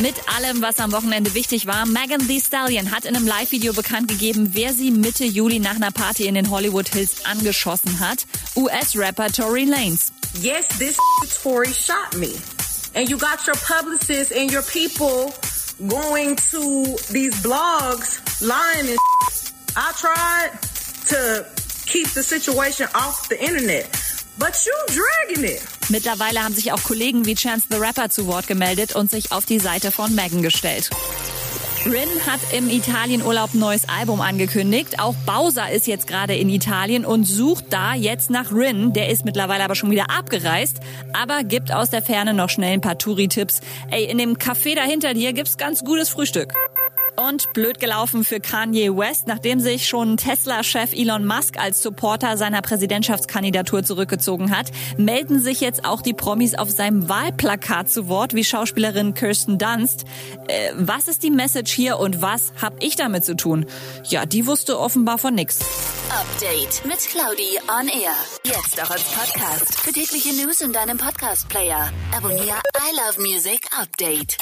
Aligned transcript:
Mit 0.00 0.14
allem, 0.28 0.62
was 0.62 0.78
am 0.78 0.92
Wochenende 0.92 1.34
wichtig 1.34 1.66
war, 1.66 1.86
Megan 1.86 2.26
Thee 2.26 2.40
Stallion 2.40 2.90
hat 2.90 3.04
in 3.04 3.16
einem 3.16 3.26
Live-Video 3.26 3.72
bekannt 3.72 4.08
gegeben, 4.08 4.50
wer 4.52 4.72
sie 4.72 4.90
Mitte 4.90 5.24
Juli 5.24 5.58
nach 5.58 5.76
einer 5.76 5.90
Party 5.90 6.26
in 6.26 6.34
den 6.34 6.50
Hollywood 6.50 6.88
Hills 6.88 7.24
angeschossen 7.24 8.00
hat. 8.00 8.26
US-Rapper 8.56 9.32
Tory 9.32 9.64
Lanez. 9.64 10.12
Yes, 10.40 10.66
this 10.78 10.98
Tory 11.42 11.72
shot 11.72 12.16
me. 12.16 12.34
And 12.94 13.08
you 13.08 13.16
got 13.18 13.46
your 13.46 13.56
publicists 13.56 14.32
and 14.32 14.50
your 14.52 14.62
people 14.62 15.32
going 15.86 16.36
to 16.50 16.96
these 17.10 17.34
blogs 17.42 18.20
lying 18.40 18.90
and 18.90 18.98
I 19.76 19.92
tried 19.96 20.50
to 21.08 21.46
keep 21.86 22.08
the 22.08 22.22
situation 22.22 22.88
off 22.94 23.28
the 23.28 23.42
internet. 23.42 24.07
But 24.38 24.64
you 24.64 24.72
dragging 24.94 25.56
it. 25.56 25.62
Mittlerweile 25.88 26.44
haben 26.44 26.54
sich 26.54 26.70
auch 26.72 26.82
Kollegen 26.84 27.26
wie 27.26 27.34
Chance 27.34 27.66
the 27.70 27.76
Rapper 27.76 28.08
zu 28.08 28.28
Wort 28.28 28.46
gemeldet 28.46 28.94
und 28.94 29.10
sich 29.10 29.32
auf 29.32 29.46
die 29.46 29.58
Seite 29.58 29.90
von 29.90 30.14
Megan 30.14 30.42
gestellt. 30.42 30.90
Rin 31.84 32.08
hat 32.26 32.40
im 32.52 32.68
Italienurlaub 32.68 33.54
ein 33.54 33.58
neues 33.58 33.88
Album 33.88 34.20
angekündigt. 34.20 35.00
Auch 35.00 35.14
Bowser 35.26 35.70
ist 35.72 35.88
jetzt 35.88 36.06
gerade 36.06 36.36
in 36.36 36.50
Italien 36.50 37.04
und 37.04 37.24
sucht 37.24 37.66
da 37.70 37.94
jetzt 37.94 38.30
nach 38.30 38.52
Rin. 38.52 38.92
Der 38.92 39.08
ist 39.08 39.24
mittlerweile 39.24 39.64
aber 39.64 39.74
schon 39.74 39.90
wieder 39.90 40.10
abgereist, 40.10 40.78
aber 41.12 41.42
gibt 41.42 41.72
aus 41.72 41.90
der 41.90 42.02
Ferne 42.02 42.32
noch 42.32 42.50
schnell 42.50 42.74
ein 42.74 42.80
paar 42.80 42.98
Touri-Tipps. 42.98 43.60
Ey, 43.90 44.04
in 44.04 44.18
dem 44.18 44.36
Café 44.36 44.76
dahinter 44.76 45.14
dir 45.14 45.32
gibt's 45.32 45.56
ganz 45.56 45.82
gutes 45.84 46.10
Frühstück. 46.10 46.52
Und 47.18 47.52
blöd 47.52 47.80
gelaufen 47.80 48.22
für 48.22 48.38
Kanye 48.38 48.96
West, 48.96 49.26
nachdem 49.26 49.58
sich 49.58 49.88
schon 49.88 50.16
Tesla-Chef 50.16 50.92
Elon 50.92 51.26
Musk 51.26 51.58
als 51.58 51.82
Supporter 51.82 52.36
seiner 52.36 52.62
Präsidentschaftskandidatur 52.62 53.82
zurückgezogen 53.82 54.56
hat, 54.56 54.70
melden 54.96 55.40
sich 55.40 55.60
jetzt 55.60 55.84
auch 55.84 56.00
die 56.00 56.14
Promis 56.14 56.54
auf 56.54 56.70
seinem 56.70 57.08
Wahlplakat 57.08 57.90
zu 57.90 58.08
Wort, 58.08 58.34
wie 58.34 58.44
Schauspielerin 58.44 59.14
Kirsten 59.14 59.58
Dunst. 59.58 60.04
Äh, 60.46 60.72
was 60.74 61.08
ist 61.08 61.22
die 61.22 61.30
Message 61.30 61.72
hier 61.72 61.98
und 61.98 62.22
was 62.22 62.52
hab 62.62 62.82
ich 62.82 62.94
damit 62.94 63.24
zu 63.24 63.34
tun? 63.34 63.66
Ja, 64.04 64.24
die 64.24 64.46
wusste 64.46 64.78
offenbar 64.78 65.18
von 65.18 65.34
nix. 65.34 65.58
Update 66.10 66.84
mit 66.86 67.00
Claudi 67.00 67.58
on 67.68 67.88
Air. 67.88 68.14
Jetzt 68.44 68.80
auch 68.82 68.90
als 68.90 69.02
Podcast. 69.04 69.80
Für 69.80 69.92
tägliche 69.92 70.32
News 70.34 70.60
in 70.60 70.72
deinem 70.72 70.98
Podcast-Player. 70.98 71.90
Abonniere 72.16 72.60
I 72.76 72.96
Love 72.96 73.20
Music 73.20 73.60
Update. 73.76 74.36